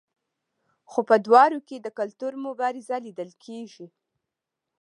خو 0.91 0.99
په 1.09 1.15
دواړو 1.25 1.59
کې 1.67 1.77
د 1.79 1.87
کلتور 1.99 2.33
مبارزه 2.45 2.95
لیدل 3.05 3.29
کیږي. 3.43 3.87